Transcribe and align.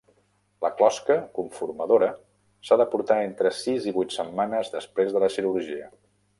La 0.65 0.69
closca 0.77 1.17
conformadora 1.39 2.07
s'ha 2.69 2.79
de 2.83 2.89
portar 2.95 3.19
entre 3.27 3.53
sis 3.61 3.87
i 3.91 3.95
vuit 4.01 4.19
setmanes 4.19 4.75
després 4.81 5.15
de 5.19 5.27
la 5.27 5.33
cirurgia. 5.39 5.91